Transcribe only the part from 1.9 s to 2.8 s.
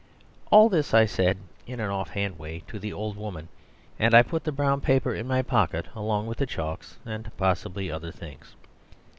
off hand way) to